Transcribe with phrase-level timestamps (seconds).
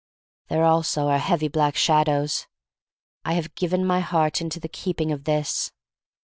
[0.47, 2.47] There also are heavy black shadows.
[3.23, 5.71] I have given my heart into the keep ing of this.